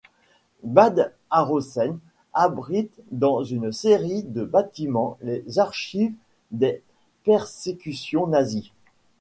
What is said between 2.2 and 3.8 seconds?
abrite dans une